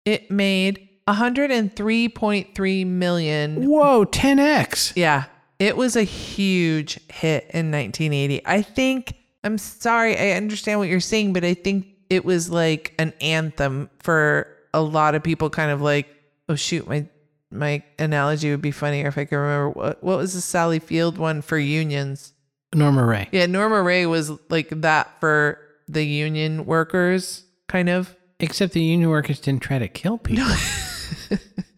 [0.05, 3.67] It made 103.3 million.
[3.67, 4.93] Whoa, 10x.
[4.95, 5.23] Yeah.
[5.57, 8.45] It was a huge hit in 1980.
[8.45, 12.93] I think, I'm sorry, I understand what you're saying, but I think it was like
[12.99, 16.07] an anthem for a lot of people, kind of like,
[16.49, 17.07] oh, shoot, my.
[17.53, 21.17] My analogy would be funnier if I could remember what what was the Sally Field
[21.17, 22.31] one for unions.
[22.73, 23.27] Norma Rae.
[23.33, 28.15] Yeah, Norma Rae was like that for the union workers, kind of.
[28.39, 30.47] Except the union workers didn't try to kill people.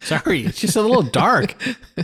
[0.00, 1.54] Sorry, it's just a little dark.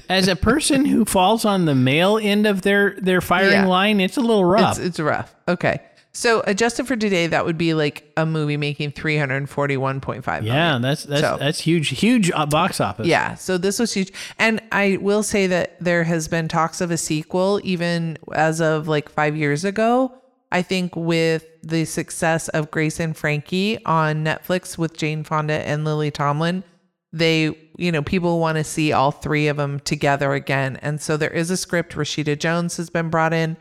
[0.08, 3.66] As a person who falls on the male end of their their firing Yeah.
[3.66, 4.78] line, it's a little rough.
[4.78, 5.32] It's it's rough.
[5.46, 5.80] Okay.
[6.12, 10.00] So adjusted for today, that would be like a movie making three hundred forty one
[10.00, 10.44] point five.
[10.44, 13.06] yeah, that's that's So- that's huge, huge uh, box office.
[13.06, 13.34] Yeah.
[13.36, 14.12] So this was huge.
[14.38, 18.88] And I will say that there has been talks of a sequel even as of
[18.88, 20.12] like five years ago.
[20.52, 25.84] I think with the success of Grace and Frankie on Netflix with Jane Fonda and
[25.84, 26.64] Lily Tomlin,
[27.12, 30.76] they, you know, people want to see all three of them together again.
[30.82, 31.94] And so there is a script.
[31.94, 33.56] Rashida Jones has been brought in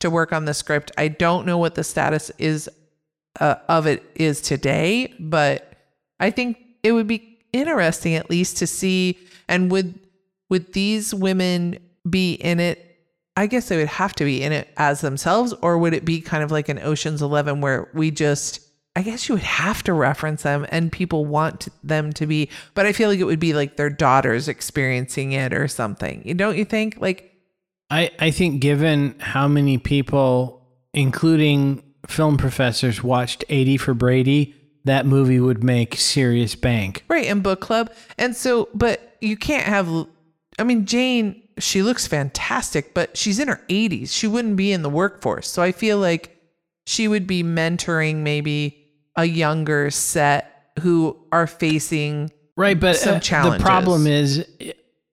[0.00, 0.92] to work on the script.
[0.98, 2.68] I don't know what the status is
[3.40, 5.72] uh, of it is today, but
[6.20, 9.18] I think it would be interesting at least to see
[9.48, 9.98] and would
[10.50, 11.78] would these women
[12.08, 12.80] be in it
[13.36, 16.20] I guess they would have to be in it as themselves or would it be
[16.20, 18.60] kind of like an Ocean's 11 where we just
[18.96, 22.86] I guess you would have to reference them and people want them to be, but
[22.86, 26.32] I feel like it would be like their daughters experiencing it or something.
[26.36, 26.98] Don't you think?
[27.00, 27.33] Like
[27.94, 34.52] I, I think given how many people, including film professors, watched 80 for Brady,
[34.84, 37.04] that movie would make serious bank.
[37.06, 37.92] Right, in book club.
[38.18, 39.88] And so, but you can't have,
[40.58, 44.10] I mean, Jane, she looks fantastic, but she's in her 80s.
[44.10, 45.46] She wouldn't be in the workforce.
[45.46, 46.36] So I feel like
[46.88, 53.50] she would be mentoring maybe a younger set who are facing Right, but some uh,
[53.50, 54.46] the problem is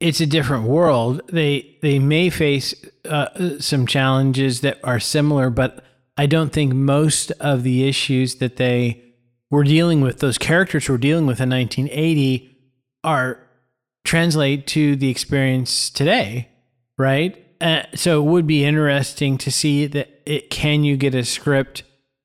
[0.02, 1.22] it's a different world.
[1.32, 2.74] They they may face
[3.06, 5.84] uh, some challenges that are similar, but
[6.18, 9.04] I don't think most of the issues that they
[9.50, 12.58] were dealing with, those characters were dealing with in 1980,
[13.04, 13.40] are
[14.04, 16.50] translate to the experience today,
[16.98, 17.44] right?
[17.60, 21.84] Uh, so it would be interesting to see that it can you get a script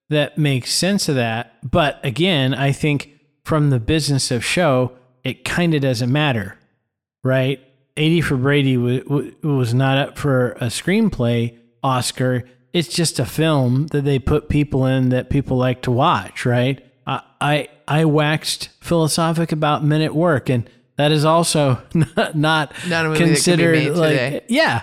[0.08, 1.58] that makes sense of that.
[1.68, 3.10] But again, I think
[3.44, 4.92] from the business of show,
[5.24, 6.58] it kind of doesn't matter,
[7.22, 7.60] right?
[7.96, 9.02] 80 for Brady was,
[9.42, 12.44] was not up for a screenplay Oscar.
[12.72, 16.84] It's just a film that they put people in that people like to watch, right?
[17.06, 22.72] I I, I waxed philosophic about Men at Work, and that is also not, not
[22.88, 24.44] Not a movie that considered like today.
[24.48, 24.82] yeah.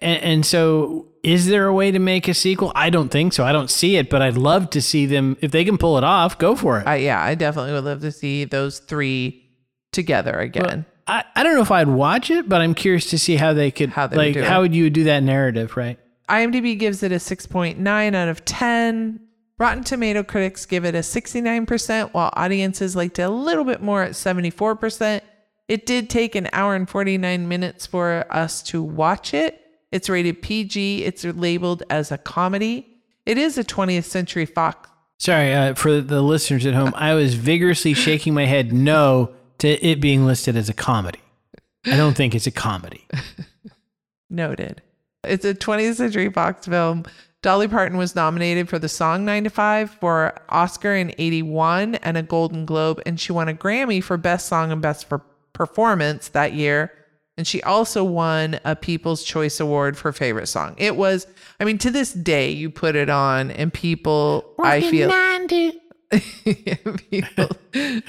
[0.00, 2.70] And, and so, is there a way to make a sequel?
[2.76, 3.44] I don't think so.
[3.44, 6.04] I don't see it, but I'd love to see them if they can pull it
[6.04, 6.38] off.
[6.38, 6.86] Go for it.
[6.86, 9.50] I, yeah, I definitely would love to see those three
[9.92, 10.86] together again.
[11.06, 13.70] I, I don't know if I'd watch it, but I'm curious to see how they
[13.70, 15.98] could How they like do how would you do that narrative, right?
[16.28, 19.20] IMDb gives it a 6.9 out of 10.
[19.58, 24.02] Rotten Tomato critics give it a 69%, while audiences liked it a little bit more
[24.02, 25.20] at 74%.
[25.68, 29.62] It did take an hour and 49 minutes for us to watch it.
[29.92, 31.04] It's rated PG.
[31.04, 33.00] It's labeled as a comedy.
[33.24, 34.90] It is a 20th Century Fox.
[35.18, 36.92] Sorry uh, for the listeners at home.
[36.94, 41.20] I was vigorously shaking my head no to it being listed as a comedy.
[41.86, 43.06] I don't think it's a comedy.
[44.30, 44.82] Noted.
[45.24, 47.04] It's a 20th Century Fox film.
[47.42, 52.16] Dolly Parton was nominated for the song 9 to 5 for Oscar in 81 and
[52.16, 56.28] a Golden Globe, and she won a Grammy for Best Song and Best for Performance
[56.30, 56.92] that year.
[57.38, 60.74] And she also won a People's Choice Award for Favorite Song.
[60.78, 61.26] It was,
[61.60, 65.08] I mean, to this day, you put it on and people, I feel,
[67.10, 67.48] people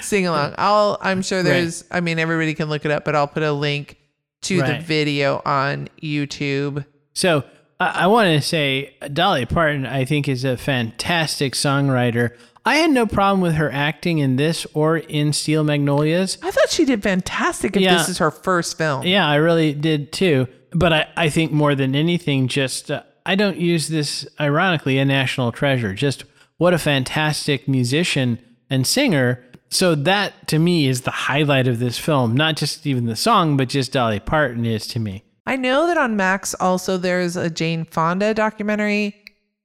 [0.02, 0.54] sing along.
[0.58, 3.52] I'll, I'm sure there's, I mean, everybody can look it up, but I'll put a
[3.52, 3.98] link
[4.44, 6.86] to the video on YouTube.
[7.14, 7.44] So
[7.80, 12.38] I, I want to say Dolly Parton, I think, is a fantastic songwriter.
[12.66, 16.38] I had no problem with her acting in this or in Steel Magnolias.
[16.44, 17.98] I thought she did fantastic if Yeah.
[17.98, 19.06] this is her first film.
[19.06, 20.48] Yeah, I really did too.
[20.72, 25.06] But I, I think more than anything, just uh, I don't use this ironically a
[25.06, 25.94] national treasure.
[25.94, 26.26] Just
[26.58, 28.40] what a fantastic musician
[28.70, 29.44] and singer.
[29.70, 32.36] So that to me is the highlight of this film.
[32.36, 35.24] Not just even the song, but just Dolly Parton is to me.
[35.46, 39.16] I know that on Max also there's a Jane Fonda documentary.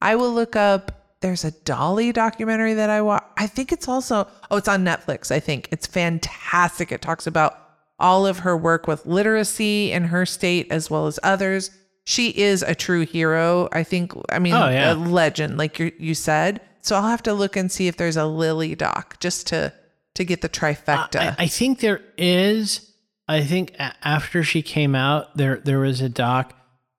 [0.00, 0.98] I will look up.
[1.20, 3.24] There's a Dolly documentary that I watch.
[3.36, 5.30] I think it's also oh, it's on Netflix.
[5.30, 6.90] I think it's fantastic.
[6.92, 7.56] It talks about
[7.98, 11.70] all of her work with literacy in her state as well as others.
[12.04, 13.68] She is a true hero.
[13.72, 14.12] I think.
[14.30, 14.92] I mean, Oh, yeah.
[14.92, 16.60] a legend, like you you said.
[16.82, 19.72] So I'll have to look and see if there's a Lily doc just to
[20.14, 21.16] to get the trifecta.
[21.38, 22.90] I, I think there is.
[23.28, 26.52] I think after she came out, there there was a doc.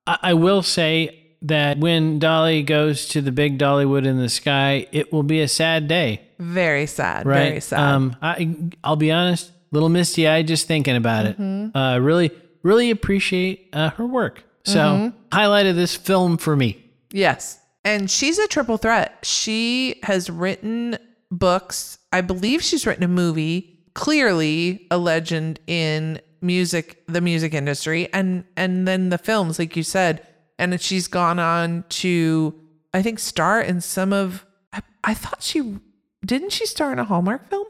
[0.07, 4.87] I, I will say that when Dolly goes to the big Dollywood in the sky,
[4.93, 6.21] it will be a sad day.
[6.39, 7.25] very sad.
[7.25, 7.49] right?
[7.49, 7.79] Very sad.
[7.79, 11.65] Um, I I'll be honest, little misty eyed just thinking about Mm-hmm.
[11.65, 11.79] it.
[11.79, 12.31] Uh, really,
[12.63, 14.43] really appreciate uh, her work.
[14.63, 15.17] So Mm-hmm.
[15.33, 16.81] highlight of this film for me.
[17.11, 17.59] Yes.
[17.85, 19.19] And she's a triple threat.
[19.23, 20.97] She has written
[21.31, 21.97] books.
[22.11, 28.45] I believe she's written a movie, clearly a legend in music, the music industry, and
[28.55, 30.25] and then the films, like you said.
[30.59, 32.53] And she's gone on to,
[32.93, 34.45] I think, star in some of.
[34.71, 35.77] I, I thought she
[36.25, 37.67] didn't she star in a Hallmark film?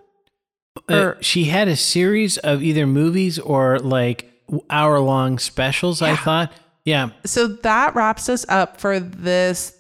[0.90, 4.30] Uh, Or- she had a series of either movies or like
[4.70, 6.02] hour long specials.
[6.02, 6.52] I thought,
[6.86, 9.76] yeah, so that wraps us up for this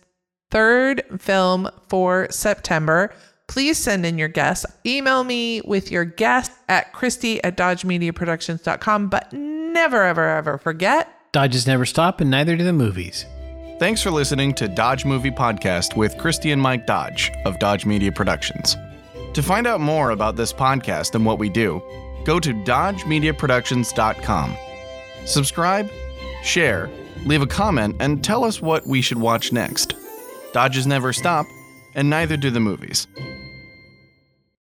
[0.53, 3.13] third film for September.
[3.47, 4.65] Please send in your guests.
[4.85, 9.09] Email me with your guest at Christi at DodgeMediaProductions.com.
[9.09, 13.25] But never, ever, ever forget Dodges never stop, and neither do the movies.
[13.79, 18.11] Thanks for listening to Dodge Movie Podcast with Christi and Mike Dodge of Dodge Media
[18.11, 18.77] Productions.
[19.33, 21.81] To find out more about this podcast and what we do,
[22.23, 24.55] go to dodgemediaproductions.com.
[25.25, 25.89] Subscribe,
[26.43, 26.87] share,
[27.25, 29.95] leave a comment, and tell us what we should watch next.
[30.53, 31.47] Dodges never stop,
[31.95, 33.07] and neither do the movies.